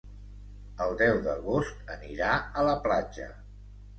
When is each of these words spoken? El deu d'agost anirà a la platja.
El 0.85 0.93
deu 1.01 1.19
d'agost 1.27 1.93
anirà 1.97 2.31
a 2.61 2.65
la 2.71 2.75
platja. 2.87 3.29